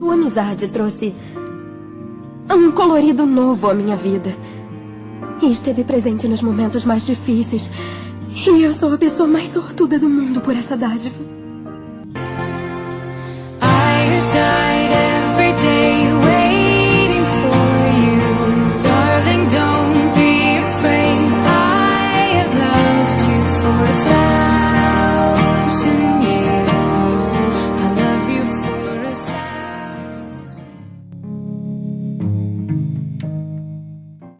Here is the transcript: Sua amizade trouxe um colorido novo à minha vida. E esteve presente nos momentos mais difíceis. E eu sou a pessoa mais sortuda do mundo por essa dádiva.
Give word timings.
Sua 0.00 0.14
amizade 0.14 0.68
trouxe 0.68 1.14
um 2.50 2.72
colorido 2.72 3.26
novo 3.26 3.68
à 3.68 3.74
minha 3.74 3.94
vida. 3.94 4.34
E 5.42 5.52
esteve 5.52 5.84
presente 5.84 6.26
nos 6.26 6.40
momentos 6.40 6.86
mais 6.86 7.04
difíceis. 7.04 7.70
E 8.34 8.62
eu 8.62 8.72
sou 8.72 8.94
a 8.94 8.98
pessoa 8.98 9.28
mais 9.28 9.50
sortuda 9.50 9.98
do 9.98 10.08
mundo 10.08 10.40
por 10.40 10.56
essa 10.56 10.74
dádiva. 10.74 11.39